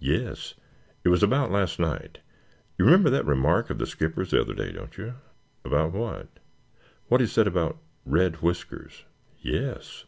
"Yes. 0.00 0.52
It 1.04 1.08
was 1.08 1.22
about 1.22 1.50
last 1.50 1.78
night. 1.78 2.18
You 2.76 2.84
remember 2.84 3.08
that 3.08 3.24
remark 3.24 3.70
of 3.70 3.78
the 3.78 3.86
skipper's 3.86 4.30
the 4.30 4.38
other 4.38 4.52
day, 4.52 4.72
don't 4.72 4.94
you?" 4.98 5.14
"About 5.64 5.92
what?" 5.92 6.28
"What 7.08 7.22
he 7.22 7.26
said 7.26 7.46
about 7.46 7.78
'Red 8.04 8.42
Whiskers'?" 8.42 9.04
"Yes." 9.40 10.04